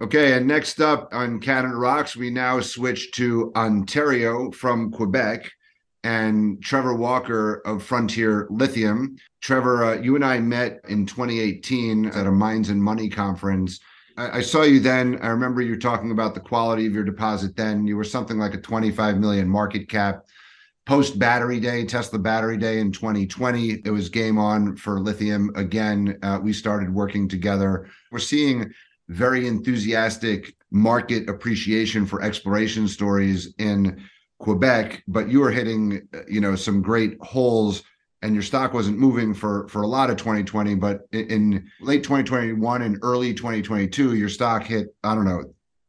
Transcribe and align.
Okay, 0.00 0.34
and 0.34 0.46
next 0.46 0.80
up 0.80 1.08
on 1.10 1.40
Canada 1.40 1.74
Rocks, 1.74 2.14
we 2.14 2.30
now 2.30 2.60
switch 2.60 3.10
to 3.12 3.50
Ontario 3.56 4.48
from 4.52 4.92
Quebec 4.92 5.50
and 6.04 6.62
Trevor 6.62 6.94
Walker 6.94 7.60
of 7.66 7.82
Frontier 7.82 8.46
Lithium. 8.48 9.16
Trevor, 9.40 9.84
uh, 9.84 10.00
you 10.00 10.14
and 10.14 10.24
I 10.24 10.38
met 10.38 10.78
in 10.88 11.04
2018 11.04 12.06
at 12.06 12.28
a 12.28 12.30
Mines 12.30 12.68
and 12.68 12.80
Money 12.80 13.08
conference. 13.08 13.80
I, 14.16 14.38
I 14.38 14.40
saw 14.40 14.62
you 14.62 14.78
then. 14.78 15.18
I 15.20 15.28
remember 15.28 15.62
you 15.62 15.76
talking 15.76 16.12
about 16.12 16.32
the 16.32 16.40
quality 16.40 16.86
of 16.86 16.94
your 16.94 17.02
deposit 17.02 17.56
then. 17.56 17.84
You 17.84 17.96
were 17.96 18.04
something 18.04 18.38
like 18.38 18.54
a 18.54 18.60
25 18.60 19.18
million 19.18 19.48
market 19.48 19.88
cap. 19.88 20.26
Post 20.86 21.18
battery 21.18 21.58
day, 21.58 21.84
Tesla 21.84 22.20
battery 22.20 22.56
day 22.56 22.78
in 22.78 22.92
2020, 22.92 23.82
it 23.84 23.90
was 23.90 24.08
game 24.08 24.38
on 24.38 24.76
for 24.76 25.00
lithium 25.00 25.50
again. 25.56 26.18
Uh, 26.22 26.38
we 26.40 26.52
started 26.52 26.94
working 26.94 27.28
together. 27.28 27.88
We're 28.12 28.20
seeing 28.20 28.72
very 29.08 29.46
enthusiastic 29.46 30.54
market 30.70 31.28
appreciation 31.28 32.06
for 32.06 32.22
exploration 32.22 32.88
stories 32.88 33.54
in 33.58 34.02
Quebec, 34.38 35.02
but 35.08 35.28
you 35.28 35.40
were 35.40 35.50
hitting, 35.50 36.06
you 36.28 36.40
know, 36.40 36.54
some 36.54 36.82
great 36.82 37.16
holes 37.20 37.82
and 38.22 38.34
your 38.34 38.42
stock 38.42 38.74
wasn't 38.74 38.98
moving 38.98 39.32
for 39.32 39.68
for 39.68 39.82
a 39.82 39.86
lot 39.86 40.10
of 40.10 40.16
2020 40.16 40.74
but 40.74 41.02
in, 41.12 41.70
late 41.80 42.02
2021 42.02 42.82
and 42.82 42.98
early 43.02 43.32
2022 43.32 44.14
your 44.14 44.28
stock 44.28 44.64
hit 44.64 44.88
i 45.04 45.14
don't 45.14 45.24
know 45.24 45.44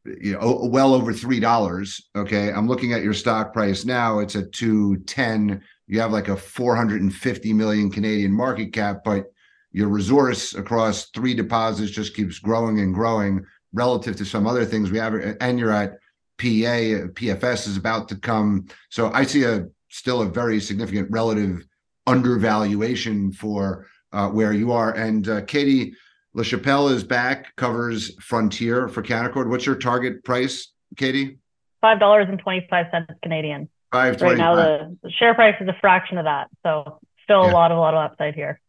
you 0.05 0.33
know 0.33 0.69
well 0.71 0.93
over 0.93 1.13
three 1.13 1.39
dollars 1.39 2.09
okay? 2.15 2.51
I'm 2.51 2.67
looking 2.67 2.93
at 2.93 3.03
your 3.03 3.13
stock 3.13 3.53
price 3.53 3.85
now. 3.85 4.19
It's 4.19 4.35
at 4.35 4.51
210 4.53 5.61
you 5.87 5.99
have 5.99 6.11
like 6.11 6.29
a 6.29 6.37
450 6.37 7.53
million 7.53 7.91
canadian 7.91 8.31
market 8.31 8.73
cap 8.73 9.01
but 9.03 9.25
your 9.71 9.87
resource 9.87 10.55
across 10.55 11.09
three 11.09 11.33
deposits 11.33 11.91
just 11.91 12.15
keeps 12.15 12.39
growing 12.39 12.79
and 12.79 12.93
growing 12.93 13.45
relative 13.73 14.15
to 14.15 14.25
some 14.25 14.47
other 14.47 14.65
things 14.65 14.89
we 14.89 14.97
have 14.97 15.13
and 15.41 15.59
you're 15.59 15.71
at 15.71 15.91
PA, 16.39 17.09
PFS 17.15 17.67
is 17.67 17.77
about 17.77 18.07
to 18.09 18.15
come. 18.15 18.65
So 18.89 19.11
I 19.11 19.23
see 19.23 19.43
a 19.43 19.67
still 19.89 20.21
a 20.21 20.25
very 20.25 20.59
significant 20.59 21.11
relative 21.11 21.65
undervaluation 22.07 23.31
for 23.31 23.87
uh, 24.13 24.29
where 24.29 24.53
you 24.53 24.71
are. 24.71 24.93
And 24.93 25.27
uh, 25.27 25.41
Katie 25.41 25.93
LaChapelle 26.35 26.91
is 26.91 27.03
back, 27.03 27.55
covers 27.57 28.15
Frontier 28.23 28.87
for 28.87 29.03
Canaccord. 29.03 29.49
What's 29.49 29.65
your 29.65 29.75
target 29.75 30.23
price, 30.23 30.71
Katie? 30.95 31.39
Five 31.81 31.99
dollars 31.99 32.27
and 32.29 32.39
twenty 32.39 32.65
five 32.69 32.87
cents 32.91 33.11
Canadian. 33.21 33.69
Five 33.91 34.21
right 34.21 34.37
now. 34.37 34.55
The, 34.55 34.97
the, 35.03 35.11
share 35.11 35.33
price 35.33 35.55
is 35.59 35.67
a 35.67 35.75
fraction 35.81 36.17
of 36.17 36.25
that, 36.25 36.47
so 36.63 36.99
still 37.23 37.43
yeah. 37.43 37.51
a 37.51 37.53
lot 37.53 37.71
of 37.71 37.77
a 37.77 37.81
lot 37.81 37.93
of 37.93 38.11
upside 38.11 38.35
here. 38.35 38.59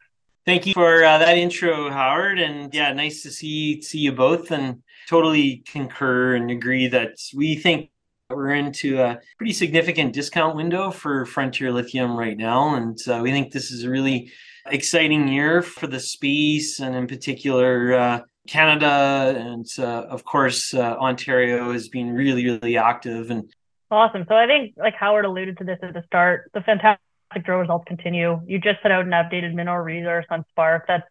Thank 0.47 0.67
you 0.67 0.73
for 0.73 1.05
uh, 1.05 1.19
that 1.19 1.37
intro, 1.37 1.91
Howard. 1.91 2.39
And 2.39 2.73
yeah, 2.73 2.93
nice 2.93 3.23
to 3.23 3.31
see 3.31 3.83
see 3.83 3.99
you 3.99 4.13
both. 4.13 4.51
And 4.51 4.83
totally 5.09 5.63
concur 5.67 6.37
and 6.37 6.51
agree 6.51 6.87
that 6.89 7.17
we 7.35 7.57
think 7.57 7.91
we're 8.31 8.55
into 8.55 9.01
a 9.01 9.19
pretty 9.39 9.53
significant 9.53 10.13
discount 10.13 10.55
window 10.55 10.91
for 10.91 11.27
Frontier 11.27 11.73
Lithium 11.73 12.17
right 12.17 12.37
now. 12.37 12.77
And 12.77 12.97
uh, 13.09 13.21
we 13.23 13.33
think 13.33 13.53
this 13.53 13.71
is 13.71 13.85
a 13.85 13.91
really 13.91 14.31
exciting 14.67 15.27
year 15.29 15.63
for 15.63 15.89
the 15.89 15.99
space 15.99 16.81
and, 16.81 16.95
in 16.95 17.07
particular, 17.07 17.93
uh, 17.93 18.21
Canada. 18.47 19.35
And 19.37 19.67
uh, 19.79 20.07
of 20.09 20.25
course, 20.25 20.73
uh, 20.73 20.97
Ontario 20.97 21.73
has 21.73 21.89
been 21.89 22.13
really, 22.13 22.47
really 22.47 22.77
active. 22.77 23.31
And 23.31 23.53
awesome. 23.91 24.25
So 24.29 24.37
I 24.37 24.47
think, 24.47 24.75
like 24.77 24.95
Howard 24.95 25.25
alluded 25.25 25.59
to 25.59 25.65
this 25.65 25.79
at 25.83 25.93
the 25.93 26.05
start, 26.07 26.51
the 26.55 26.61
fantastic 26.61 27.03
drill 27.39 27.59
results 27.59 27.85
continue. 27.87 28.41
You 28.47 28.59
just 28.59 28.83
put 28.83 28.91
out 28.91 29.05
an 29.05 29.13
updated 29.13 29.55
mineral 29.55 29.85
resource 29.85 30.27
on 30.31 30.45
Spark 30.51 30.87
that's 30.89 31.09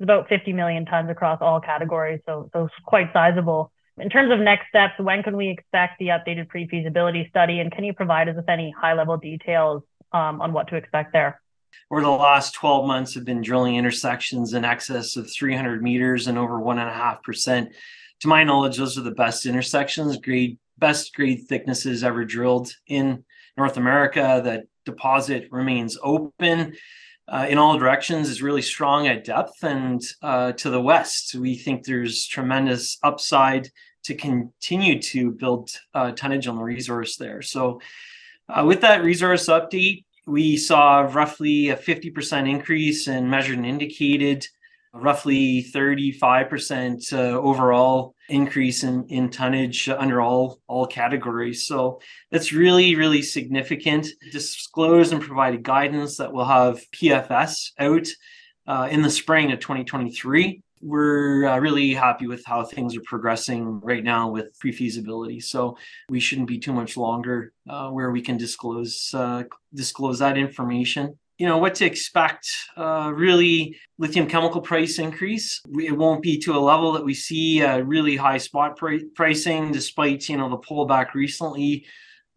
about 0.00 0.28
50 0.28 0.52
million 0.52 0.84
tons 0.86 1.08
across 1.10 1.38
all 1.40 1.60
categories, 1.60 2.20
so 2.26 2.50
so 2.52 2.68
quite 2.84 3.12
sizable. 3.12 3.70
In 3.96 4.10
terms 4.10 4.32
of 4.32 4.40
next 4.40 4.68
steps, 4.68 4.94
when 4.98 5.22
can 5.22 5.36
we 5.36 5.48
expect 5.50 6.00
the 6.00 6.08
updated 6.08 6.48
pre-feasibility 6.48 7.28
study, 7.30 7.60
and 7.60 7.70
can 7.70 7.84
you 7.84 7.92
provide 7.92 8.28
us 8.28 8.34
with 8.34 8.48
any 8.48 8.74
high-level 8.76 9.18
details 9.18 9.84
um, 10.12 10.42
on 10.42 10.52
what 10.52 10.66
to 10.68 10.76
expect 10.76 11.12
there? 11.12 11.40
Over 11.90 12.00
the 12.00 12.10
last 12.10 12.54
12 12.54 12.86
months, 12.86 13.14
have 13.14 13.24
been 13.24 13.40
drilling 13.40 13.76
intersections 13.76 14.52
in 14.52 14.64
excess 14.64 15.16
of 15.16 15.30
300 15.32 15.82
meters 15.82 16.26
and 16.26 16.38
over 16.38 16.58
one 16.58 16.78
and 16.78 16.88
a 16.88 16.92
half 16.92 17.22
percent. 17.22 17.72
To 18.20 18.28
my 18.28 18.42
knowledge, 18.42 18.78
those 18.78 18.98
are 18.98 19.02
the 19.02 19.10
best 19.12 19.46
intersections, 19.46 20.16
grade 20.16 20.58
best 20.76 21.14
grade 21.14 21.44
thicknesses 21.48 22.02
ever 22.02 22.24
drilled 22.24 22.72
in 22.86 23.24
North 23.56 23.76
America. 23.76 24.40
That 24.44 24.66
deposit 24.84 25.48
remains 25.50 25.98
open 26.02 26.74
uh, 27.26 27.46
in 27.48 27.58
all 27.58 27.78
directions 27.78 28.28
is 28.28 28.42
really 28.42 28.62
strong 28.62 29.06
at 29.06 29.24
depth 29.24 29.62
and 29.62 30.02
uh, 30.22 30.52
to 30.52 30.70
the 30.70 30.80
west. 30.80 31.34
We 31.34 31.56
think 31.56 31.84
there's 31.84 32.26
tremendous 32.26 32.98
upside 33.02 33.70
to 34.04 34.14
continue 34.14 35.00
to 35.00 35.30
build 35.30 35.70
uh, 35.94 36.12
tonnage 36.12 36.46
on 36.46 36.56
the 36.56 36.62
resource 36.62 37.16
there. 37.16 37.40
So, 37.40 37.80
uh, 38.48 38.64
with 38.66 38.82
that 38.82 39.02
resource 39.02 39.48
update, 39.48 40.04
we 40.26 40.58
saw 40.58 41.00
roughly 41.00 41.70
a 41.70 41.76
50% 41.76 42.48
increase 42.48 43.08
in 43.08 43.30
measured 43.30 43.56
and 43.56 43.66
indicated 43.66 44.46
roughly 44.94 45.66
35% 45.74 47.12
uh, 47.12 47.16
overall 47.40 48.14
increase 48.28 48.84
in, 48.84 49.04
in 49.08 49.28
tonnage 49.28 49.88
under 49.88 50.20
all 50.20 50.60
all 50.68 50.86
categories. 50.86 51.66
So 51.66 52.00
that's 52.30 52.52
really 52.52 52.94
really 52.94 53.22
significant. 53.22 54.06
Disclose 54.32 55.12
and 55.12 55.20
provide 55.20 55.62
guidance 55.62 56.16
that 56.18 56.32
we'll 56.32 56.44
have 56.44 56.80
PFS 56.92 57.72
out 57.78 58.06
uh, 58.66 58.88
in 58.90 59.02
the 59.02 59.10
spring 59.10 59.52
of 59.52 59.60
2023. 59.60 60.62
We're 60.80 61.46
uh, 61.46 61.58
really 61.58 61.94
happy 61.94 62.26
with 62.26 62.44
how 62.44 62.62
things 62.62 62.94
are 62.96 63.02
progressing 63.04 63.80
right 63.80 64.04
now 64.04 64.28
with 64.28 64.58
pre-feasibility. 64.58 65.40
So 65.40 65.78
we 66.10 66.20
shouldn't 66.20 66.48
be 66.48 66.58
too 66.58 66.74
much 66.74 66.98
longer 66.98 67.52
uh, 67.68 67.88
where 67.88 68.10
we 68.10 68.20
can 68.20 68.36
disclose 68.36 69.10
uh, 69.14 69.44
disclose 69.74 70.20
that 70.20 70.38
information 70.38 71.18
you 71.38 71.46
know 71.46 71.58
what 71.58 71.74
to 71.76 71.84
expect 71.84 72.48
uh, 72.76 73.10
really 73.14 73.76
lithium 73.98 74.28
chemical 74.28 74.60
price 74.60 74.98
increase. 74.98 75.60
It 75.78 75.96
won't 75.96 76.22
be 76.22 76.38
to 76.40 76.56
a 76.56 76.60
level 76.60 76.92
that 76.92 77.04
we 77.04 77.14
see 77.14 77.62
uh, 77.62 77.78
really 77.78 78.16
high 78.16 78.38
spot 78.38 78.76
pr- 78.76 79.08
pricing 79.14 79.72
despite 79.72 80.28
you 80.28 80.36
know 80.36 80.48
the 80.48 80.58
pullback 80.58 81.14
recently 81.14 81.86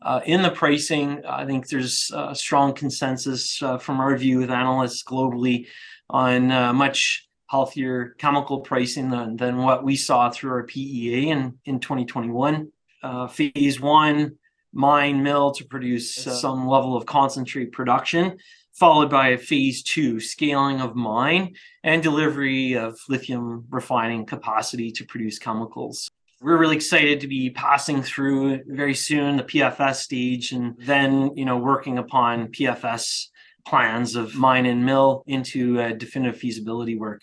uh, 0.02 0.22
in 0.26 0.42
the 0.42 0.52
pricing. 0.52 1.24
I 1.28 1.46
think 1.46 1.68
there's 1.68 2.12
a 2.14 2.34
strong 2.36 2.74
consensus 2.74 3.62
uh, 3.62 3.78
from 3.78 4.00
our 4.00 4.16
view 4.18 4.40
with 4.40 4.52
analysts 4.52 5.04
globally 5.04 5.68
on 6.10 6.52
uh, 6.52 6.74
much 6.74 7.28
healthier 7.50 8.16
chemical 8.18 8.60
pricing 8.62 9.10
than, 9.10 9.38
than 9.38 9.58
what 9.58 9.84
we 9.84 9.96
saw 9.96 10.30
through 10.30 10.52
our 10.52 10.64
pea 10.64 11.30
in, 11.30 11.58
in 11.66 11.80
2021 11.80 12.70
uh, 13.04 13.28
phase 13.28 13.80
one 13.80 14.36
mine 14.74 15.24
mill 15.24 15.52
to 15.52 15.64
produce 15.66 16.14
some 16.14 16.68
level 16.68 16.96
of 16.96 17.06
concentrate 17.06 17.72
production 17.72 18.38
followed 18.78 19.10
by 19.10 19.30
a 19.30 19.38
phase 19.38 19.82
two 19.82 20.20
scaling 20.20 20.82
of 20.82 20.96
mine 20.96 21.56
and 21.84 22.04
delivery 22.04 22.74
of 22.74 23.00
lithium 23.10 23.66
refining 23.70 24.26
capacity 24.26 24.92
to 24.92 25.06
produce 25.06 25.40
chemicals. 25.40 26.10
We're 26.42 26.58
really 26.58 26.76
excited 26.76 27.22
to 27.22 27.28
be 27.28 27.50
passing 27.50 28.04
through 28.04 28.62
very 28.68 28.94
soon 28.94 29.38
the 29.38 29.44
PFS 29.44 29.96
stage 29.96 30.52
and 30.52 30.76
then, 30.78 31.36
you 31.36 31.46
know, 31.46 31.58
working 31.58 31.98
upon 31.98 32.50
PFS 32.50 33.30
plans 33.66 34.16
of 34.16 34.36
mine 34.36 34.68
and 34.68 34.86
mill 34.86 35.24
into 35.26 35.80
a 35.80 35.94
definitive 35.94 36.40
feasibility 36.40 36.96
work. 36.96 37.22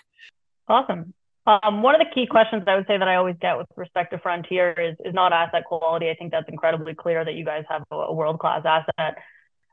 Awesome. 0.66 1.14
Um, 1.46 1.82
one 1.82 1.94
of 1.94 2.00
the 2.00 2.12
key 2.12 2.26
questions 2.26 2.64
I 2.66 2.74
would 2.74 2.86
say 2.86 2.98
that 2.98 3.06
I 3.06 3.16
always 3.16 3.36
get 3.40 3.56
with 3.56 3.68
respect 3.76 4.12
to 4.12 4.18
Frontier 4.18 4.72
is, 4.72 4.96
is 5.04 5.14
not 5.14 5.32
asset 5.32 5.64
quality. 5.66 6.10
I 6.10 6.14
think 6.14 6.32
that's 6.32 6.48
incredibly 6.48 6.94
clear 6.94 7.24
that 7.24 7.34
you 7.34 7.44
guys 7.44 7.64
have 7.68 7.84
a, 7.90 8.12
world 8.12 8.40
class 8.40 8.62
asset. 8.64 9.18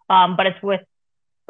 Um, 0.09 0.35
but 0.35 0.45
it's 0.45 0.61
with 0.61 0.81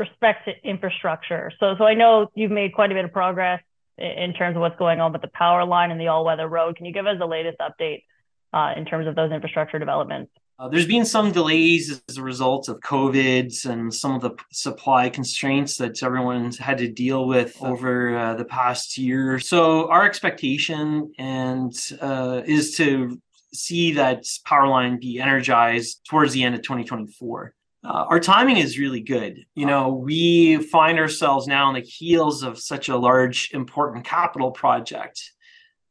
respect 0.02 0.46
to 0.46 0.52
infrastructure. 0.68 1.52
So, 1.60 1.76
so 1.78 1.84
I 1.86 1.94
know 1.94 2.30
you've 2.34 2.52
made 2.52 2.74
quite 2.74 2.92
a 2.92 2.96
bit 2.96 3.06
of 3.06 3.14
progress 3.14 3.62
in 3.98 4.34
terms 4.34 4.56
of 4.56 4.62
what's 4.62 4.78
going 4.78 5.00
on 5.00 5.14
with 5.14 5.22
the 5.22 5.30
power 5.34 5.64
line 5.64 5.92
and 5.92 6.02
the 6.02 6.08
all-weather 6.08 6.48
road. 6.48 6.76
Can 6.76 6.86
you 6.86 6.94
give 6.94 7.06
us 7.06 7.18
the 7.20 7.28
latest 7.28 7.58
update 7.60 8.04
uh, 8.52 8.74
in 8.76 8.86
terms 8.86 9.08
of 9.08 9.16
those 9.16 9.32
infrastructure 9.32 9.80
developments? 9.80 10.32
Uh, 10.58 10.68
there's 10.68 10.86
been 10.86 11.06
some 11.06 11.32
delays 11.32 12.02
as 12.08 12.18
a 12.18 12.22
result 12.22 12.70
of 12.70 12.80
COVID 12.82 13.66
and 13.66 13.94
some 13.94 14.14
of 14.14 14.22
the 14.22 14.32
supply 14.52 15.10
constraints 15.10 15.78
that 15.78 16.02
everyone's 16.04 16.58
had 16.58 16.78
to 16.80 16.88
deal 16.88 17.26
with 17.26 17.62
over 17.64 18.16
uh, 18.16 18.36
the 18.36 18.46
past 18.46 18.98
year. 18.98 19.40
So 19.40 19.90
our 19.90 20.06
expectation 20.06 21.12
and 21.18 21.74
uh, 22.00 22.42
is 22.46 22.76
to 22.78 23.20
see 23.54 23.94
that 23.94 24.26
power 24.46 24.68
line 24.68 25.00
be 25.00 25.20
energized 25.20 26.02
towards 26.08 26.34
the 26.34 26.44
end 26.44 26.56
of 26.56 26.62
2024 26.62 27.54
uh, 27.84 28.06
our 28.10 28.20
timing 28.20 28.58
is 28.58 28.78
really 28.78 29.02
good. 29.02 29.46
You 29.56 29.66
know, 29.66 29.90
we 29.90 30.58
find 30.58 31.00
ourselves 31.00 31.48
now 31.48 31.68
on 31.68 31.74
the 31.74 31.82
heels 31.82 32.44
of 32.44 32.60
such 32.60 32.90
a 32.90 32.98
large, 32.98 33.52
important 33.54 34.06
capital 34.06 34.52
project 34.52 35.20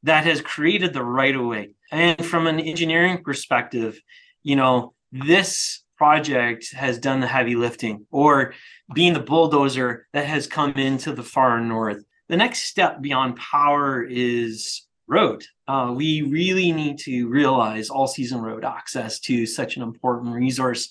that 0.05 0.25
has 0.25 0.41
created 0.41 0.93
the 0.93 1.05
right 1.05 1.35
of 1.35 1.45
way. 1.45 1.71
And 1.91 2.25
from 2.25 2.47
an 2.47 2.61
engineering 2.61 3.23
perspective, 3.25 4.01
you 4.43 4.57
know, 4.57 4.95
this 5.11 5.83
project 5.99 6.73
has 6.73 6.99
done 6.99 7.21
the 7.21 7.27
heavy 7.27 7.57
lifting 7.57 8.07
or 8.11 8.55
being 8.95 9.13
the 9.13 9.21
bulldozer 9.21 10.07
that 10.13 10.25
has 10.25 10.47
come 10.47 10.73
into 10.73 11.13
the 11.13 11.23
far 11.23 11.61
north. 11.61 12.05
The 12.29 12.37
next 12.37 12.63
step 12.63 13.03
beyond 13.03 13.37
power 13.37 14.03
is 14.03 14.87
road. 15.09 15.45
Uh, 15.67 15.93
we 15.95 16.23
really 16.23 16.71
need 16.71 16.99
to 16.99 17.29
realize 17.29 17.91
all 17.91 18.07
season 18.07 18.41
road 18.41 18.65
access 18.65 19.19
to 19.21 19.45
such 19.45 19.77
an 19.77 19.83
important 19.83 20.33
resource 20.35 20.89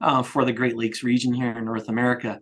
uh, 0.00 0.22
for 0.22 0.44
the 0.44 0.52
Great 0.52 0.76
Lakes 0.76 1.02
region 1.02 1.32
here 1.32 1.50
in 1.50 1.64
North 1.64 1.88
America. 1.88 2.40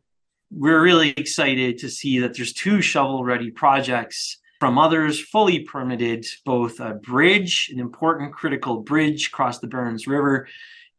We're 0.51 0.83
really 0.83 1.11
excited 1.11 1.79
to 1.79 1.89
see 1.89 2.21
that 2.21 2.35
there's 2.35 2.53
two 2.53 2.81
shovel 2.81 3.25
ready 3.25 3.51
projects 3.51 4.39
from 4.61 4.79
others 4.79 5.21
fully 5.21 5.61
permitted, 5.61 6.27
both 6.45 6.81
a 6.81 6.95
bridge, 6.95 7.71
an 7.73 7.79
important 7.79 8.33
critical 8.33 8.81
bridge 8.81 9.29
across 9.29 9.59
the 9.59 9.69
Berens 9.69 10.07
River, 10.07 10.49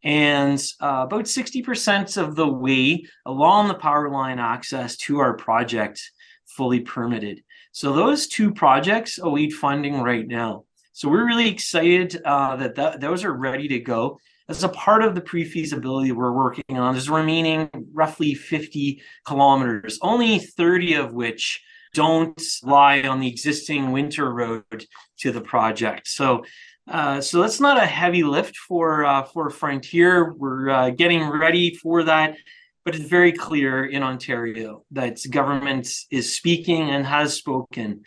and 0.03 0.63
uh, 0.81 1.03
about 1.05 1.25
60% 1.25 2.17
of 2.17 2.35
the 2.35 2.47
way 2.47 3.05
along 3.25 3.67
the 3.67 3.73
power 3.73 4.09
line 4.09 4.39
access 4.39 4.95
to 4.97 5.19
our 5.19 5.33
project 5.33 6.11
fully 6.45 6.79
permitted. 6.79 7.43
So 7.71 7.93
those 7.93 8.27
two 8.27 8.53
projects 8.53 9.19
await 9.19 9.53
funding 9.53 10.01
right 10.01 10.27
now. 10.27 10.63
So 10.93 11.09
we're 11.09 11.25
really 11.25 11.49
excited 11.49 12.21
uh, 12.23 12.55
that 12.57 12.75
th- 12.75 12.99
those 12.99 13.23
are 13.23 13.33
ready 13.33 13.67
to 13.69 13.79
go. 13.79 14.19
As 14.49 14.63
a 14.63 14.69
part 14.69 15.03
of 15.03 15.13
the 15.13 15.21
pre-feasibility 15.21 16.11
we're 16.11 16.31
working 16.31 16.79
on, 16.79 16.93
there's 16.93 17.09
remaining 17.09 17.69
roughly 17.93 18.33
50 18.33 18.99
kilometers, 19.23 19.99
only 20.01 20.39
30 20.39 20.95
of 20.95 21.13
which 21.13 21.63
don't 21.93 22.41
lie 22.63 23.03
on 23.03 23.19
the 23.19 23.27
existing 23.27 23.91
winter 23.91 24.33
road 24.33 24.85
to 25.19 25.31
the 25.31 25.41
project. 25.41 26.07
So 26.07 26.43
uh, 26.89 27.21
so 27.21 27.41
that's 27.41 27.59
not 27.59 27.77
a 27.77 27.85
heavy 27.85 28.23
lift 28.23 28.57
for 28.57 29.05
uh, 29.05 29.23
for 29.23 29.51
Frontier. 29.51 30.33
We're 30.33 30.69
uh, 30.69 30.89
getting 30.89 31.29
ready 31.29 31.75
for 31.75 32.01
that, 32.03 32.35
but 32.83 32.95
it's 32.95 33.05
very 33.05 33.31
clear 33.31 33.85
in 33.85 34.01
Ontario 34.01 34.83
that 34.91 35.19
government 35.29 35.87
is 36.09 36.35
speaking 36.35 36.89
and 36.89 37.05
has 37.05 37.35
spoken 37.35 38.01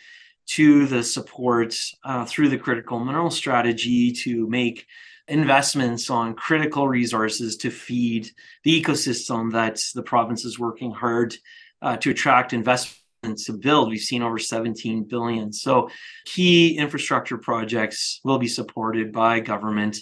to 0.45 0.85
the 0.87 1.01
support 1.01 1.73
uh, 2.03 2.25
through 2.25 2.49
the 2.49 2.57
critical 2.57 2.99
mineral 2.99 3.31
strategy 3.31 4.11
to 4.11 4.45
make 4.49 4.85
investments 5.27 6.09
on 6.09 6.35
critical 6.35 6.87
resources 6.87 7.57
to 7.57 7.69
feed 7.69 8.29
the 8.63 8.81
ecosystem 8.81 9.51
that 9.53 9.81
the 9.95 10.03
province 10.03 10.45
is 10.45 10.59
working 10.59 10.91
hard 10.91 11.35
uh, 11.81 11.97
to 11.97 12.11
attract 12.11 12.53
investment 12.53 13.37
to 13.37 13.53
build. 13.53 13.89
We've 13.89 13.99
seen 13.99 14.21
over 14.21 14.37
17 14.37 15.03
billion. 15.05 15.53
So 15.53 15.89
key 16.25 16.77
infrastructure 16.77 17.37
projects 17.37 18.19
will 18.23 18.37
be 18.37 18.47
supported 18.47 19.13
by 19.13 19.39
government. 19.39 19.97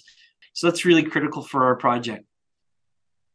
So 0.53 0.68
that's 0.68 0.85
really 0.85 1.03
critical 1.03 1.44
for 1.44 1.65
our 1.65 1.75
project. 1.75 2.25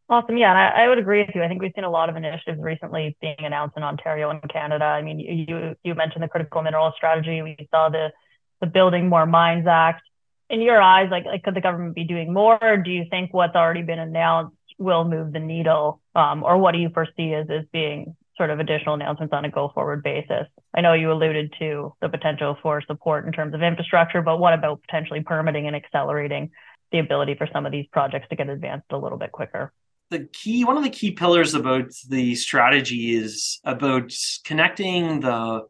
Awesome. 0.09 0.37
Yeah, 0.37 0.51
and 0.51 0.59
I, 0.59 0.85
I, 0.85 0.89
would 0.89 0.99
agree 0.99 1.21
with 1.23 1.35
you. 1.35 1.43
I 1.43 1.49
think 1.49 1.61
we've 1.61 1.73
seen 1.75 1.83
a 1.83 1.91
lot 1.91 2.09
of 2.09 2.15
initiatives 2.15 2.61
recently 2.61 3.17
being 3.21 3.37
announced 3.41 3.77
in 3.77 3.83
Ontario 3.83 4.31
and 4.31 4.41
Canada. 4.49 4.85
I 4.85 5.03
mean, 5.03 5.19
you 5.19 5.75
you 5.83 5.95
mentioned 5.97 6.23
the 6.23 6.29
critical 6.29 6.63
mineral 6.63 6.93
strategy. 6.97 7.43
We 7.43 7.57
saw 7.73 7.89
the 7.89 8.13
the 8.61 8.69
Building 8.69 9.09
More 9.09 9.27
Mines 9.27 9.67
Act. 9.67 10.03
In 10.49 10.61
your 10.61 10.81
eyes, 10.81 11.09
like, 11.11 11.25
like 11.25 11.43
could 11.43 11.55
the 11.55 11.61
government 11.61 11.95
be 11.95 12.05
doing 12.05 12.33
more? 12.33 12.59
Or 12.63 12.77
do 12.77 12.91
you 12.91 13.07
think 13.11 13.35
what's 13.35 13.57
already 13.57 13.83
been 13.83 13.99
announced 13.99 14.57
will 14.79 15.05
move 15.05 15.33
the 15.33 15.41
needle? 15.41 16.01
Um, 16.15 16.43
or 16.43 16.59
what 16.59 16.73
do 16.73 16.79
you 16.79 16.91
foresee 16.91 17.35
as, 17.35 17.47
as 17.51 17.65
being 17.73 18.17
sort 18.37 18.51
of 18.51 18.61
additional 18.61 18.95
announcements 18.95 19.33
on 19.33 19.45
a 19.45 19.51
go 19.51 19.71
forward 19.75 20.03
basis? 20.03 20.47
I 20.75 20.83
know 20.83 20.93
you 20.93 21.11
alluded 21.11 21.55
to 21.59 21.95
the 22.01 22.09
potential 22.09 22.57
for 22.63 22.83
support 22.83 23.27
in 23.27 23.33
terms 23.33 23.55
of 23.55 23.63
infrastructure, 23.63 24.23
but 24.23 24.39
what 24.39 24.55
about 24.55 24.83
potentially 24.83 25.23
permitting 25.23 25.67
and 25.67 25.75
accelerating 25.75 26.51
the 26.93 26.99
ability 26.99 27.35
for 27.35 27.49
some 27.53 27.67
of 27.67 27.73
these 27.73 27.87
projects 27.91 28.29
to 28.29 28.37
get 28.37 28.49
advanced 28.49 28.87
a 28.91 28.99
little 28.99 29.19
bit 29.19 29.33
quicker? 29.33 29.73
The 30.11 30.29
key, 30.33 30.65
one 30.65 30.77
of 30.77 30.85
the 30.85 30.91
key 30.91 31.11
pillars 31.11 31.55
about 31.55 31.91
the 32.09 32.37
strategy 32.37 33.17
is 33.17 33.59
about 33.65 34.15
connecting 34.45 35.21
the 35.21 35.63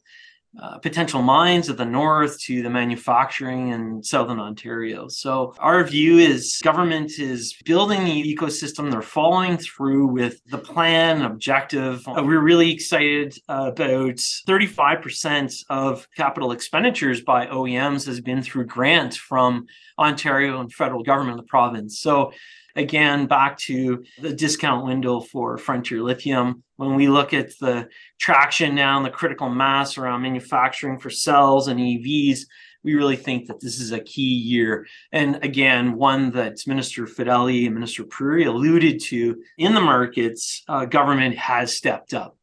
uh, 0.61 0.79
potential 0.79 1.23
mines 1.23 1.69
of 1.69 1.77
the 1.77 1.85
north 1.85 2.41
to 2.41 2.63
the 2.63 2.71
manufacturing 2.71 3.69
in 3.69 4.03
southern 4.03 4.41
Ontario. 4.41 5.09
So 5.09 5.55
our 5.59 5.85
view 5.85 6.19
is 6.19 6.59
government 6.63 7.19
is 7.19 7.55
building 7.65 8.05
the 8.05 8.37
ecosystem. 8.37 8.91
They're 8.91 9.03
following 9.03 9.59
through 9.59 10.07
with 10.07 10.43
the 10.47 10.59
plan 10.59 11.23
objective. 11.23 12.07
Uh, 12.09 12.23
we're 12.25 12.41
really 12.41 12.71
excited 12.73 13.37
about 13.49 14.17
35% 14.17 15.65
of 15.69 16.09
capital 16.17 16.53
expenditures 16.53 17.21
by 17.21 17.47
OEMs 17.47 18.07
has 18.07 18.21
been 18.21 18.43
through 18.43 18.67
grants 18.67 19.17
from 19.17 19.67
Ontario 19.99 20.61
and 20.61 20.73
federal 20.73 21.03
government, 21.03 21.37
the 21.39 21.43
province. 21.43 22.01
So 22.01 22.33
again, 22.77 23.27
back 23.27 23.59
to 23.59 24.05
the 24.21 24.33
discount 24.33 24.87
window 24.87 25.21
for 25.21 25.59
Frontier 25.59 26.03
Lithium. 26.03 26.63
When 26.77 26.95
we 26.95 27.09
look 27.09 27.33
at 27.33 27.59
the 27.59 27.89
traction 28.19 28.75
now 28.75 28.99
and 28.99 29.07
the 29.07 29.11
critical 29.11 29.49
mass 29.49 29.99
around 29.99 30.23
manufacturing 30.23 30.99
for 30.99 31.11
cells 31.11 31.69
and 31.69 31.81
EVs, 31.81 32.41
we 32.85 32.95
really 32.95 33.17
think 33.17 33.49
that 33.49 33.59
this 33.59 33.81
is 33.81 33.91
a 33.91 33.99
key 34.01 34.23
year. 34.23 34.87
And 35.11 35.43
again, 35.45 35.97
one 35.97 36.31
that 36.33 36.59
Minister 36.67 37.07
Fedeli 37.07 37.67
and 37.67 37.75
Minister 37.75 38.05
Puri 38.05 38.45
alluded 38.45 39.01
to 39.05 39.43
in 39.59 39.75
the 39.75 39.81
markets, 39.81 40.63
uh, 40.69 40.85
government 40.85 41.37
has 41.37 41.77
stepped 41.77 42.15
up. 42.15 42.37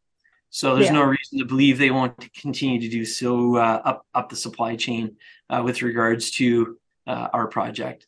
So 0.50 0.76
there's 0.76 0.88
yeah. 0.88 0.94
no 0.94 1.04
reason 1.04 1.40
to 1.40 1.46
believe 1.46 1.78
they 1.78 1.92
won't 1.92 2.32
continue 2.34 2.80
to 2.82 2.90
do 2.90 3.06
so 3.06 3.56
uh, 3.56 3.82
up 3.84 4.06
up 4.14 4.30
the 4.30 4.36
supply 4.36 4.76
chain 4.76 5.16
uh, 5.50 5.64
with 5.64 5.82
regards 5.82 6.30
to 6.32 6.78
uh, 7.08 7.30
our 7.34 7.48
project. 7.48 8.06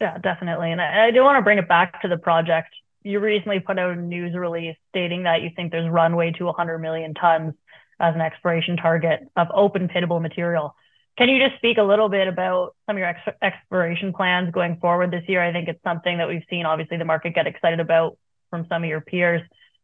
Yeah, 0.00 0.18
definitely. 0.18 0.72
And 0.72 0.80
I, 0.80 1.06
I 1.06 1.10
do 1.10 1.22
want 1.22 1.38
to 1.38 1.42
bring 1.42 1.58
it 1.58 1.68
back 1.68 2.02
to 2.02 2.08
the 2.08 2.16
project. 2.16 2.74
You 3.02 3.20
recently 3.20 3.60
put 3.60 3.78
out 3.78 3.96
a 3.96 4.00
news 4.00 4.34
release 4.34 4.76
stating 4.90 5.24
that 5.24 5.42
you 5.42 5.50
think 5.54 5.72
there's 5.72 5.90
runway 5.90 6.32
to 6.32 6.44
100 6.46 6.78
million 6.78 7.14
tons 7.14 7.54
as 7.98 8.14
an 8.14 8.20
exploration 8.20 8.76
target 8.76 9.20
of 9.36 9.48
open 9.54 9.88
pitable 9.88 10.20
material. 10.20 10.74
Can 11.18 11.28
you 11.28 11.38
just 11.38 11.56
speak 11.58 11.76
a 11.76 11.82
little 11.82 12.08
bit 12.08 12.28
about 12.28 12.74
some 12.86 12.96
of 12.96 12.98
your 12.98 13.08
ex- 13.08 13.36
exploration 13.42 14.12
plans 14.14 14.52
going 14.52 14.78
forward 14.80 15.10
this 15.10 15.24
year? 15.28 15.42
I 15.42 15.52
think 15.52 15.68
it's 15.68 15.82
something 15.82 16.16
that 16.18 16.28
we've 16.28 16.44
seen, 16.48 16.64
obviously, 16.64 16.96
the 16.96 17.04
market 17.04 17.34
get 17.34 17.46
excited 17.46 17.80
about 17.80 18.16
from 18.48 18.66
some 18.68 18.82
of 18.84 18.88
your 18.88 19.02
peers. 19.02 19.42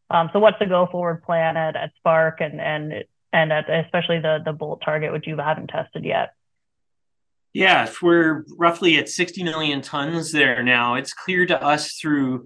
Um, 0.09 0.31
so, 0.33 0.39
what's 0.39 0.59
the 0.59 0.67
go 0.67 0.87
forward 0.91 1.25
plan 1.25 1.57
at, 1.59 1.77
at 1.77 1.93
Spark 1.99 2.41
and 2.41 2.59
and 2.61 3.05
and 3.35 3.53
at 3.53 3.69
especially 3.69 4.21
the 4.21 4.39
the 4.45 4.53
bolt 4.53 4.81
target, 4.83 5.13
which 5.13 5.27
you 5.27 5.37
haven't 5.37 5.67
tested 5.67 6.05
yet? 6.05 6.36
Yeah, 7.57 7.91
we're 8.03 8.45
roughly 8.59 8.99
at 8.99 9.09
60 9.09 9.43
million 9.43 9.81
tons 9.81 10.31
there 10.31 10.63
now. 10.63 10.97
It's 10.97 11.15
clear 11.15 11.47
to 11.47 11.63
us 11.65 11.95
through 11.95 12.45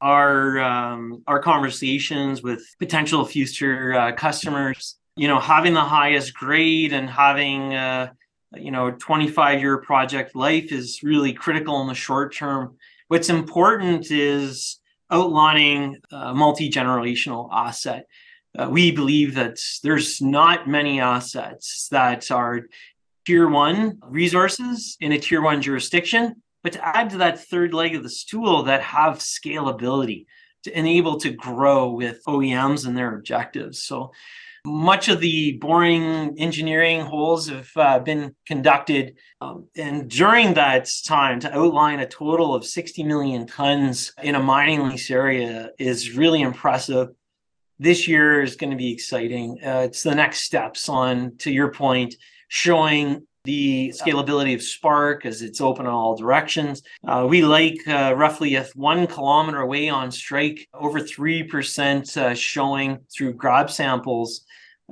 our 0.00 0.58
um, 0.58 1.22
our 1.28 1.40
conversations 1.40 2.42
with 2.42 2.60
potential 2.80 3.24
future 3.24 3.94
uh, 3.94 4.12
customers. 4.16 4.96
You 5.14 5.28
know, 5.28 5.38
having 5.38 5.74
the 5.74 5.84
highest 5.84 6.34
grade 6.34 6.92
and 6.92 7.08
having 7.08 7.72
uh, 7.72 8.10
you 8.56 8.72
know 8.72 8.90
25 8.90 9.60
year 9.60 9.78
project 9.78 10.34
life 10.34 10.72
is 10.72 11.04
really 11.04 11.32
critical 11.32 11.80
in 11.82 11.86
the 11.86 11.94
short 11.94 12.34
term. 12.34 12.78
What's 13.06 13.28
important 13.28 14.10
is 14.10 14.80
outlining 15.08 15.98
a 16.10 16.34
multi 16.34 16.68
generational 16.68 17.48
asset. 17.52 18.06
Uh, 18.58 18.68
we 18.68 18.90
believe 18.90 19.36
that 19.36 19.56
there's 19.84 20.20
not 20.20 20.66
many 20.66 20.98
assets 20.98 21.86
that 21.92 22.28
are 22.32 22.62
tier 23.28 23.46
one 23.46 23.98
resources 24.06 24.96
in 25.00 25.12
a 25.12 25.18
tier 25.18 25.42
one 25.42 25.60
jurisdiction, 25.60 26.42
but 26.62 26.72
to 26.72 26.96
add 26.96 27.10
to 27.10 27.18
that 27.18 27.38
third 27.38 27.74
leg 27.74 27.94
of 27.94 28.02
the 28.02 28.08
stool 28.08 28.62
that 28.62 28.80
have 28.80 29.18
scalability 29.18 30.24
to 30.64 30.76
enable 30.76 31.18
to 31.18 31.28
grow 31.28 31.90
with 31.90 32.24
OEMs 32.26 32.86
and 32.86 32.96
their 32.96 33.14
objectives. 33.14 33.82
So 33.82 34.12
much 34.64 35.08
of 35.10 35.20
the 35.20 35.58
boring 35.58 36.36
engineering 36.38 37.02
holes 37.02 37.50
have 37.50 37.70
uh, 37.76 37.98
been 37.98 38.34
conducted. 38.46 39.16
Um, 39.42 39.68
and 39.76 40.08
during 40.08 40.54
that 40.54 40.88
time, 41.06 41.38
to 41.40 41.54
outline 41.54 42.00
a 42.00 42.08
total 42.08 42.54
of 42.54 42.64
60 42.64 43.02
million 43.02 43.46
tons 43.46 44.14
in 44.22 44.36
a 44.36 44.42
mining 44.42 44.88
lease 44.88 45.10
area 45.10 45.72
is 45.78 46.16
really 46.16 46.40
impressive. 46.40 47.08
This 47.78 48.08
year 48.08 48.42
is 48.42 48.56
going 48.56 48.70
to 48.70 48.76
be 48.76 48.90
exciting. 48.90 49.58
Uh, 49.62 49.82
it's 49.84 50.02
the 50.02 50.14
next 50.14 50.44
steps 50.44 50.88
on, 50.88 51.36
to 51.40 51.50
your 51.52 51.70
point, 51.70 52.14
showing 52.48 53.26
the 53.44 53.90
scalability 53.96 54.54
of 54.54 54.62
Spark 54.62 55.24
as 55.24 55.40
it's 55.40 55.62
open 55.62 55.86
in 55.86 55.92
all 55.92 56.14
directions. 56.14 56.82
Uh, 57.06 57.26
we 57.26 57.42
like 57.42 57.78
uh, 57.86 58.12
roughly 58.14 58.56
a 58.56 58.64
one 58.74 59.06
kilometer 59.06 59.60
away 59.60 59.88
on 59.88 60.10
strike, 60.10 60.68
over 60.74 61.00
3% 61.00 62.16
uh, 62.16 62.34
showing 62.34 62.98
through 63.10 63.32
grab 63.32 63.70
samples 63.70 64.42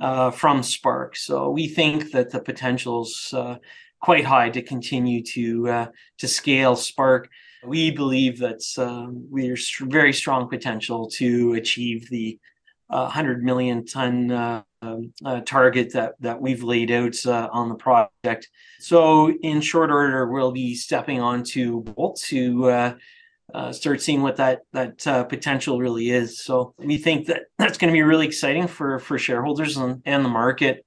uh, 0.01 0.31
from 0.31 0.63
Spark. 0.63 1.15
So 1.15 1.51
we 1.51 1.67
think 1.67 2.11
that 2.13 2.31
the 2.31 2.39
potential's 2.39 3.31
uh, 3.31 3.57
quite 4.01 4.25
high 4.25 4.49
to 4.49 4.63
continue 4.63 5.21
to 5.23 5.69
uh, 5.69 5.87
to 6.17 6.27
scale 6.27 6.75
Spark. 6.75 7.29
We 7.63 7.91
believe 7.91 8.39
that 8.39 8.63
um, 8.77 9.27
there's 9.31 9.71
very 9.81 10.13
strong 10.13 10.49
potential 10.49 11.09
to 11.11 11.53
achieve 11.53 12.09
the 12.09 12.39
100 12.87 13.43
million 13.43 13.85
ton 13.85 14.63
um, 14.81 15.13
uh, 15.25 15.41
target 15.41 15.93
that 15.93 16.13
that 16.19 16.41
we've 16.41 16.63
laid 16.63 16.91
out 16.91 17.15
uh, 17.25 17.49
on 17.51 17.69
the 17.69 17.75
project. 17.75 18.49
So 18.79 19.31
in 19.31 19.61
short 19.61 19.91
order, 19.91 20.29
we'll 20.29 20.51
be 20.51 20.75
stepping 20.75 21.19
on 21.19 21.43
to 21.45 21.81
Bolt 21.81 22.19
to 22.27 22.69
uh, 22.69 22.95
uh, 23.53 23.71
start 23.71 24.01
seeing 24.01 24.21
what 24.21 24.37
that 24.37 24.61
that 24.73 25.05
uh, 25.07 25.23
potential 25.23 25.79
really 25.79 26.09
is. 26.09 26.43
So 26.43 26.73
we 26.77 26.97
think 26.97 27.27
that 27.27 27.43
that's 27.57 27.77
going 27.77 27.91
to 27.91 27.97
be 27.97 28.03
really 28.03 28.27
exciting 28.27 28.67
for 28.67 28.99
for 28.99 29.17
shareholders 29.17 29.77
and, 29.77 30.01
and 30.05 30.23
the 30.23 30.29
market. 30.29 30.85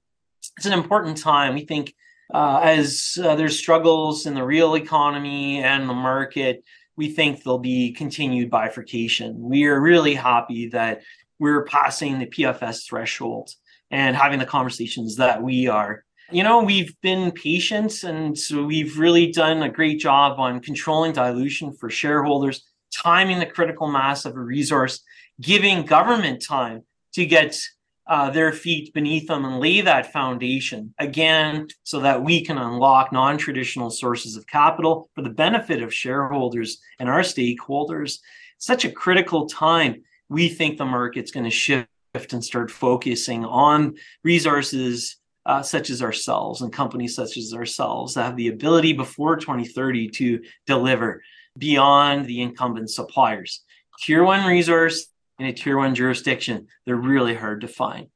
It's 0.57 0.65
an 0.65 0.73
important 0.73 1.17
time. 1.17 1.55
We 1.55 1.65
think 1.65 1.93
uh, 2.33 2.61
as 2.63 3.13
there's 3.15 3.59
struggles 3.59 4.25
in 4.25 4.33
the 4.33 4.43
real 4.43 4.75
economy 4.75 5.61
and 5.61 5.89
the 5.89 5.93
market, 5.93 6.63
we 6.95 7.09
think 7.09 7.43
there'll 7.43 7.59
be 7.59 7.91
continued 7.91 8.49
bifurcation. 8.49 9.41
We 9.41 9.65
are 9.65 9.79
really 9.79 10.13
happy 10.13 10.69
that 10.69 11.01
we're 11.39 11.65
passing 11.65 12.19
the 12.19 12.27
PFS 12.27 12.85
threshold 12.87 13.55
and 13.91 14.15
having 14.15 14.39
the 14.39 14.45
conversations 14.45 15.17
that 15.17 15.41
we 15.41 15.67
are. 15.67 16.03
You 16.31 16.43
know, 16.43 16.63
we've 16.63 16.95
been 17.01 17.31
patient 17.31 18.03
and 18.03 18.37
so 18.37 18.63
we've 18.63 18.97
really 18.97 19.31
done 19.31 19.63
a 19.63 19.69
great 19.69 19.99
job 19.99 20.39
on 20.39 20.61
controlling 20.61 21.11
dilution 21.11 21.73
for 21.73 21.89
shareholders, 21.89 22.63
timing 22.95 23.39
the 23.39 23.45
critical 23.45 23.91
mass 23.91 24.23
of 24.25 24.35
a 24.35 24.39
resource, 24.39 25.01
giving 25.41 25.85
government 25.85 26.41
time 26.41 26.83
to 27.13 27.25
get 27.25 27.59
uh, 28.07 28.29
their 28.29 28.51
feet 28.51 28.93
beneath 28.93 29.27
them 29.27 29.45
and 29.45 29.59
lay 29.59 29.81
that 29.81 30.11
foundation 30.11 30.93
again 30.99 31.67
so 31.83 31.99
that 31.99 32.23
we 32.23 32.43
can 32.43 32.57
unlock 32.57 33.11
non-traditional 33.11 33.89
sources 33.89 34.35
of 34.35 34.47
capital 34.47 35.09
for 35.13 35.21
the 35.21 35.29
benefit 35.29 35.83
of 35.83 35.93
shareholders 35.93 36.79
and 36.99 37.07
our 37.09 37.21
stakeholders 37.21 38.19
such 38.57 38.85
a 38.85 38.91
critical 38.91 39.47
time 39.47 40.03
we 40.29 40.49
think 40.49 40.77
the 40.77 40.85
market's 40.85 41.31
going 41.31 41.43
to 41.43 41.49
shift 41.49 41.87
and 42.13 42.43
start 42.43 42.69
focusing 42.69 43.45
on 43.45 43.95
resources 44.23 45.17
uh, 45.45 45.61
such 45.61 45.89
as 45.89 46.01
ourselves 46.01 46.61
and 46.61 46.71
companies 46.71 47.15
such 47.15 47.37
as 47.37 47.53
ourselves 47.53 48.13
that 48.13 48.25
have 48.25 48.35
the 48.35 48.49
ability 48.49 48.93
before 48.93 49.37
2030 49.37 50.09
to 50.09 50.41
deliver 50.67 51.23
beyond 51.57 52.25
the 52.25 52.41
incumbent 52.41 52.89
suppliers 52.89 53.63
tier 54.01 54.23
one 54.23 54.45
resource 54.45 55.07
in 55.39 55.45
a 55.45 55.53
tier 55.53 55.77
one 55.77 55.95
jurisdiction, 55.95 56.67
they're 56.85 56.95
really 56.95 57.35
hard 57.35 57.61
to 57.61 57.67
find. 57.67 58.07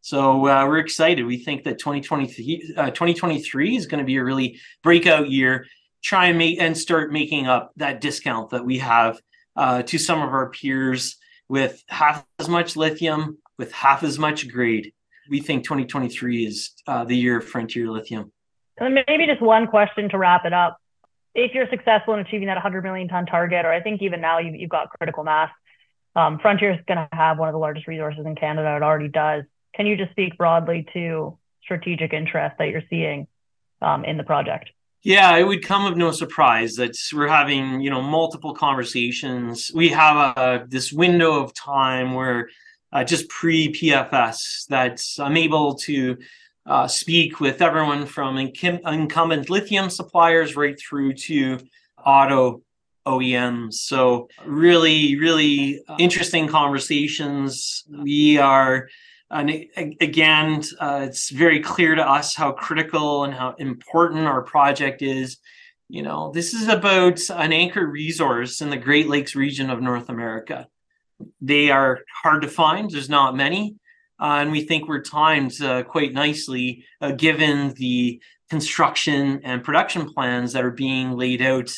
So 0.00 0.46
uh, 0.46 0.66
we're 0.66 0.78
excited. 0.78 1.24
We 1.26 1.38
think 1.38 1.64
that 1.64 1.78
2023, 1.78 2.74
uh, 2.76 2.86
2023 2.90 3.76
is 3.76 3.86
going 3.86 3.98
to 3.98 4.04
be 4.04 4.16
a 4.16 4.24
really 4.24 4.60
breakout 4.82 5.30
year. 5.30 5.66
Try 6.02 6.26
and 6.26 6.38
make 6.38 6.60
and 6.60 6.76
start 6.76 7.12
making 7.12 7.46
up 7.46 7.72
that 7.76 8.00
discount 8.00 8.50
that 8.50 8.64
we 8.64 8.78
have 8.78 9.20
uh, 9.56 9.82
to 9.82 9.98
some 9.98 10.22
of 10.22 10.30
our 10.30 10.50
peers 10.50 11.16
with 11.48 11.82
half 11.88 12.24
as 12.38 12.48
much 12.48 12.76
lithium, 12.76 13.38
with 13.58 13.72
half 13.72 14.02
as 14.02 14.18
much 14.18 14.48
grade. 14.50 14.92
We 15.30 15.40
think 15.40 15.64
2023 15.64 16.46
is 16.46 16.70
uh, 16.86 17.04
the 17.04 17.16
year 17.16 17.38
of 17.38 17.44
frontier 17.44 17.90
lithium. 17.90 18.32
And 18.78 18.94
maybe 18.94 19.26
just 19.26 19.42
one 19.42 19.66
question 19.66 20.08
to 20.10 20.18
wrap 20.18 20.44
it 20.44 20.52
up. 20.52 20.78
If 21.34 21.54
you're 21.54 21.68
successful 21.68 22.14
in 22.14 22.20
achieving 22.20 22.46
that 22.46 22.54
100 22.54 22.82
million 22.82 23.08
ton 23.08 23.26
target, 23.26 23.64
or 23.64 23.72
I 23.72 23.80
think 23.80 24.02
even 24.02 24.20
now 24.20 24.38
you've, 24.38 24.54
you've 24.54 24.70
got 24.70 24.88
critical 24.90 25.24
mass, 25.24 25.50
um, 26.16 26.38
Frontier 26.38 26.72
is 26.72 26.80
going 26.86 26.98
to 26.98 27.08
have 27.12 27.38
one 27.38 27.48
of 27.48 27.52
the 27.52 27.58
largest 27.58 27.86
resources 27.86 28.24
in 28.24 28.34
Canada. 28.34 28.76
It 28.76 28.82
already 28.82 29.08
does. 29.08 29.44
Can 29.74 29.86
you 29.86 29.96
just 29.96 30.10
speak 30.12 30.36
broadly 30.36 30.86
to 30.94 31.38
strategic 31.62 32.12
interest 32.12 32.56
that 32.58 32.68
you're 32.68 32.82
seeing 32.88 33.26
um, 33.82 34.04
in 34.04 34.16
the 34.16 34.24
project? 34.24 34.70
Yeah, 35.02 35.36
it 35.36 35.44
would 35.44 35.64
come 35.64 35.86
of 35.86 35.96
no 35.96 36.10
surprise 36.10 36.74
that 36.76 36.96
we're 37.14 37.28
having, 37.28 37.80
you 37.80 37.88
know, 37.88 38.02
multiple 38.02 38.52
conversations. 38.52 39.70
We 39.74 39.88
have 39.90 40.36
a, 40.36 40.66
this 40.68 40.92
window 40.92 41.42
of 41.42 41.54
time 41.54 42.14
where 42.14 42.48
uh, 42.92 43.04
just 43.04 43.28
pre 43.28 43.72
PFS 43.72 44.66
that 44.68 45.00
I'm 45.18 45.36
able 45.36 45.74
to 45.76 46.18
uh, 46.66 46.88
speak 46.88 47.40
with 47.40 47.62
everyone 47.62 48.06
from 48.06 48.36
incumbent 48.36 49.50
lithium 49.50 49.88
suppliers 49.88 50.56
right 50.56 50.78
through 50.78 51.14
to 51.14 51.58
auto 52.04 52.62
OEMs. 53.06 53.74
So 53.74 54.28
really, 54.44 55.18
really 55.18 55.82
interesting 55.98 56.46
conversations. 56.46 57.84
We 57.88 58.38
are, 58.38 58.88
and 59.30 59.50
again, 60.00 60.62
uh, 60.80 61.00
it's 61.04 61.30
very 61.30 61.60
clear 61.60 61.94
to 61.94 62.08
us 62.08 62.34
how 62.34 62.52
critical 62.52 63.24
and 63.24 63.34
how 63.34 63.54
important 63.58 64.26
our 64.26 64.42
project 64.42 65.02
is. 65.02 65.38
You 65.88 66.02
know, 66.02 66.32
this 66.32 66.54
is 66.54 66.68
about 66.68 67.20
an 67.30 67.52
anchor 67.52 67.86
resource 67.86 68.60
in 68.60 68.70
the 68.70 68.76
Great 68.76 69.08
Lakes 69.08 69.34
region 69.34 69.70
of 69.70 69.80
North 69.80 70.08
America. 70.08 70.68
They 71.40 71.70
are 71.70 72.00
hard 72.22 72.42
to 72.42 72.48
find. 72.48 72.90
There's 72.90 73.08
not 73.08 73.36
many. 73.36 73.76
Uh, 74.20 74.38
and 74.40 74.50
we 74.50 74.62
think 74.62 74.88
we're 74.88 75.02
timed 75.02 75.60
uh, 75.62 75.84
quite 75.84 76.12
nicely 76.12 76.84
uh, 77.00 77.12
given 77.12 77.72
the 77.74 78.20
construction 78.50 79.40
and 79.44 79.62
production 79.62 80.12
plans 80.12 80.52
that 80.52 80.64
are 80.64 80.70
being 80.70 81.12
laid 81.12 81.42
out 81.42 81.70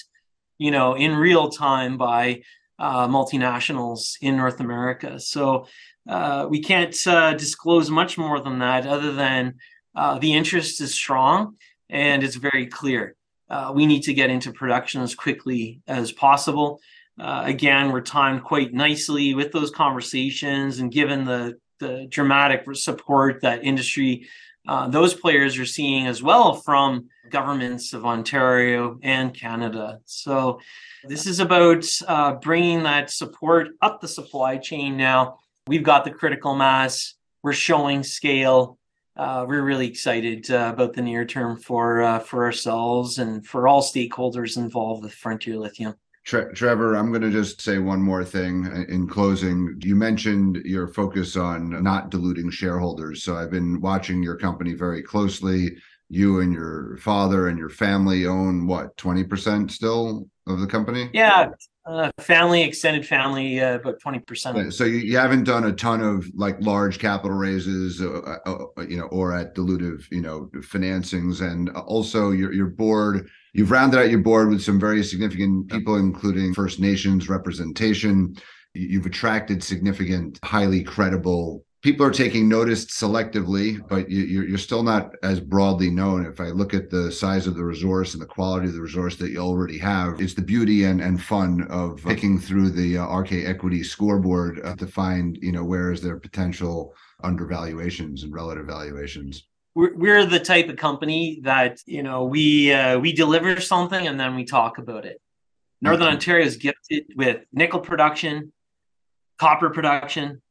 you 0.61 0.71
know, 0.71 0.95
in 0.95 1.17
real 1.17 1.49
time 1.49 1.97
by 1.97 2.43
uh, 2.81 3.07
multinationals 3.07 4.17
in 4.21 4.37
North 4.37 4.59
America. 4.59 5.21
So 5.21 5.67
uh, 6.09 6.47
we 6.49 6.63
can't 6.63 6.97
uh, 7.07 7.35
disclose 7.35 7.91
much 7.91 8.17
more 8.17 8.41
than 8.41 8.59
that, 8.61 8.87
other 8.87 9.13
than 9.13 9.57
uh, 9.95 10.19
the 10.19 10.33
interest 10.33 10.81
is 10.81 10.95
strong 10.95 11.57
and 11.91 12.23
it's 12.23 12.37
very 12.37 12.67
clear. 12.67 13.15
Uh, 13.51 13.73
we 13.75 13.85
need 13.85 14.03
to 14.05 14.15
get 14.15 14.31
into 14.31 14.53
production 14.53 15.03
as 15.03 15.15
quickly 15.15 15.83
as 15.87 16.11
possible. 16.13 16.81
Again, 17.19 17.93
we're 17.93 18.01
timed 18.01 18.45
quite 18.45 18.73
nicely 18.73 19.35
with 19.35 19.53
those 19.53 19.71
conversations, 19.71 20.79
and 20.79 20.91
given 20.91 21.27
the 21.27 21.59
the 21.81 22.07
dramatic 22.09 22.65
support 22.75 23.41
that 23.43 23.65
industry 23.65 24.27
uh, 24.69 24.89
those 24.89 25.15
players 25.15 25.59
are 25.59 25.67
seeing 25.67 26.07
as 26.07 26.23
well 26.23 26.55
from 26.55 27.09
governments 27.31 27.93
of 27.93 28.05
Ontario 28.05 28.99
and 29.03 29.33
Canada. 29.33 30.01
So 30.05 30.61
this 31.05 31.27
is 31.27 31.41
about 31.41 31.87
uh, 32.07 32.35
bringing 32.35 32.83
that 32.83 33.11
support 33.11 33.69
up 33.81 34.01
the 34.01 34.09
supply 34.09 34.59
chain 34.59 34.97
now. 34.97 35.39
We've 35.67 35.83
got 35.83 36.05
the 36.05 36.11
critical 36.11 36.55
mass, 36.55 37.15
we're 37.43 37.53
showing 37.53 38.03
scale. 38.03 38.79
Uh, 39.17 39.45
we're 39.47 39.63
really 39.63 39.87
excited 39.87 40.51
uh, 40.51 40.71
about 40.73 40.95
the 40.95 41.03
near 41.03 41.25
term 41.25 41.57
for 41.57 42.03
uh, 42.03 42.19
for 42.21 42.45
ourselves 42.45 43.19
and 43.19 43.47
for 43.47 43.69
all 43.69 43.83
stakeholders 43.83 44.57
involved 44.57 45.03
with 45.03 45.13
Frontier 45.13 45.57
Lithium. 45.57 45.95
Tre- 46.25 46.53
Trevor, 46.55 46.97
I'm 46.97 47.11
going 47.11 47.23
to 47.23 47.31
just 47.31 47.61
say 47.61 47.79
one 47.79 48.01
more 48.01 48.25
thing 48.25 48.67
in 48.89 49.09
closing. 49.09 49.77
You 49.81 49.97
mentioned 49.97 50.57
your 50.65 50.89
focus 50.89 51.37
on 51.37 51.83
not 51.83 52.11
diluting 52.11 52.51
shareholders. 52.51 53.23
So 53.23 53.37
I've 53.37 53.51
been 53.51 53.81
watching 53.81 54.23
your 54.23 54.37
company 54.37 54.75
very 54.75 55.03
closely. 55.03 55.77
You 56.09 56.41
and 56.41 56.53
your 56.53 56.99
father 56.99 57.49
and 57.49 57.59
your 57.59 57.71
family 57.71 58.27
own 58.27 58.67
what, 58.67 58.97
20% 58.97 59.71
still 59.71 60.29
of 60.47 60.61
the 60.61 60.67
company? 60.67 61.09
Yeah, 61.13 61.51
uh, 61.87 62.11
family, 62.19 62.63
extended 62.63 63.07
family, 63.07 63.61
uh, 63.61 63.77
about 63.77 64.01
20%. 64.01 64.73
So 64.73 64.85
you, 64.85 64.99
you 64.99 65.17
haven't 65.17 65.45
done 65.45 65.65
a 65.65 65.73
ton 65.73 66.03
of 66.03 66.27
like 66.35 66.57
large 66.61 66.99
capital 66.99 67.37
raises, 67.37 68.03
uh, 68.03 68.39
uh, 68.47 68.65
uh, 68.77 68.83
you 68.83 68.99
know, 68.99 69.07
or 69.07 69.33
at 69.33 69.55
dilutive, 69.55 70.05
you 70.11 70.21
know, 70.21 70.51
financings. 70.57 71.41
And 71.41 71.71
also 71.71 72.31
your, 72.31 72.53
your 72.53 72.67
board 72.67 73.29
You've 73.53 73.71
rounded 73.71 73.99
out 73.99 74.11
your 74.11 74.21
board 74.21 74.49
with 74.49 74.63
some 74.63 74.79
very 74.79 75.03
significant 75.03 75.71
people, 75.71 75.97
including 75.97 76.55
First 76.55 76.81
Nations 76.81 77.29
representation. 77.29 78.37
You've 78.75 79.07
attracted 79.07 79.63
significant, 79.63 80.39
highly 80.45 80.85
credible 80.85 81.65
people 81.83 82.05
are 82.05 82.11
taking 82.11 82.49
notice 82.49 82.85
selectively, 82.87 83.81
but 83.89 84.11
you, 84.11 84.55
are 84.55 84.59
still 84.59 84.83
not 84.83 85.15
as 85.23 85.41
broadly 85.41 85.91
known. 85.91 86.27
If 86.27 86.41
I 86.41 86.49
look 86.49 86.75
at 86.75 86.91
the 86.91 87.11
size 87.11 87.47
of 87.47 87.55
the 87.55 87.65
resource 87.65 88.13
and 88.13 88.23
the 88.23 88.27
quality 88.27 88.67
of 88.67 88.75
the 88.75 88.83
resource 88.83 89.17
that 89.17 89.31
you 89.31 89.39
already 89.39 89.79
have, 89.79 90.21
it's 90.21 90.35
the 90.35 90.43
beauty 90.43 90.85
and, 90.85 91.01
and 91.01 91.23
fun 91.23 91.67
of 91.71 92.03
picking 92.05 92.39
through 92.39 92.71
the 92.71 92.99
uh, 92.99 93.07
RK 93.07 93.33
Equity 93.33 93.83
scoreboard 93.83 94.61
uh, 94.65 94.77
to 94.77 94.87
find, 94.87 95.39
you 95.41 95.53
know, 95.53 95.65
where 95.65 95.91
is 95.91 96.03
there 96.03 96.19
potential 96.19 96.95
undervaluations 97.23 98.25
and 98.25 98.33
relative 98.33 98.67
valuations 98.67 99.45
we're, 99.75 99.95
we're 99.95 100.27
the 100.27 100.41
type 100.41 100.69
of 100.69 100.77
company 100.77 101.41
that 101.43 101.81
you 101.87 102.03
know 102.03 102.25
we 102.25 102.73
uh, 102.73 102.99
we 102.99 103.13
deliver 103.13 103.61
something 103.61 104.07
and 104.07 104.19
then 104.19 104.35
we 104.35 104.45
talk 104.45 104.79
about 104.79 105.05
it. 105.05 105.21
Northern 105.81 106.09
okay. 106.09 106.15
Ontario 106.15 106.47
is 106.47 106.57
gifted 106.57 107.05
with 107.17 107.45
nickel 107.53 107.81
production, 107.81 108.53
copper 109.39 109.71
production. 109.71 110.43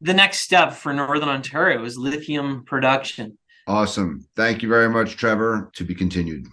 The 0.00 0.14
next 0.14 0.40
step 0.40 0.74
for 0.74 0.92
Northern 0.92 1.28
Ontario 1.28 1.82
is 1.84 1.96
lithium 1.96 2.64
production. 2.64 3.38
Awesome. 3.66 4.26
Thank 4.36 4.62
you 4.62 4.68
very 4.68 4.88
much, 4.88 5.16
Trevor. 5.16 5.70
To 5.74 5.84
be 5.84 5.94
continued. 5.94 6.46